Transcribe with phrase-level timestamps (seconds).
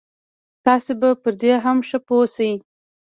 [0.65, 2.51] تاسې به پر دې هم ښه پوه شئ.